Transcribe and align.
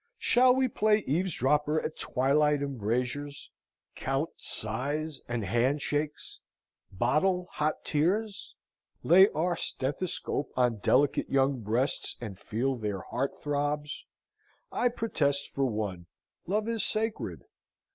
Shall 0.17 0.55
we 0.55 0.67
play 0.67 1.03
eavesdropper 1.05 1.79
at 1.79 1.95
twilight 1.95 2.63
embrasures, 2.63 3.51
count 3.95 4.31
sighs 4.37 5.21
and 5.27 5.45
hand 5.45 5.83
shakes, 5.83 6.39
bottle 6.91 7.47
hot 7.51 7.75
tears: 7.85 8.55
lay 9.03 9.29
our 9.35 9.55
stethoscope 9.55 10.49
on 10.55 10.79
delicate 10.79 11.29
young 11.29 11.59
breasts, 11.61 12.17
and 12.19 12.39
feel 12.39 12.77
their 12.77 13.01
heart 13.11 13.33
throbs? 13.43 14.03
I 14.71 14.87
protest, 14.87 15.51
for 15.53 15.65
one, 15.65 16.07
love 16.47 16.67
is 16.67 16.83
sacred. 16.83 17.43